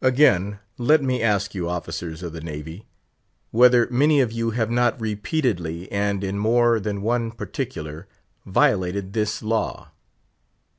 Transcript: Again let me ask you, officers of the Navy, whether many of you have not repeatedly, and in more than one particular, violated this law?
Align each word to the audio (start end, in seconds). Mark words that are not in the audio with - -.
Again 0.00 0.58
let 0.78 1.02
me 1.02 1.20
ask 1.22 1.54
you, 1.54 1.68
officers 1.68 2.22
of 2.22 2.32
the 2.32 2.40
Navy, 2.40 2.86
whether 3.50 3.86
many 3.90 4.22
of 4.22 4.32
you 4.32 4.52
have 4.52 4.70
not 4.70 4.98
repeatedly, 4.98 5.92
and 5.92 6.24
in 6.24 6.38
more 6.38 6.80
than 6.80 7.02
one 7.02 7.30
particular, 7.30 8.08
violated 8.46 9.12
this 9.12 9.42
law? 9.42 9.90